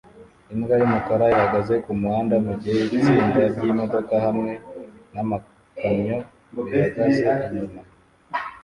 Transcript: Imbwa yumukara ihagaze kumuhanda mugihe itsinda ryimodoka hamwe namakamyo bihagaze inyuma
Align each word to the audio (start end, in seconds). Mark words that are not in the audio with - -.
Imbwa 0.53 0.73
yumukara 0.81 1.25
ihagaze 1.33 1.73
kumuhanda 1.85 2.35
mugihe 2.45 2.81
itsinda 2.97 3.41
ryimodoka 3.53 4.13
hamwe 4.25 4.51
namakamyo 5.13 6.17
bihagaze 6.67 7.23
inyuma 7.47 7.81